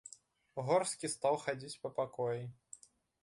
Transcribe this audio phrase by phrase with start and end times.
[0.69, 2.43] Горскі стаў хадзіць па пакоі.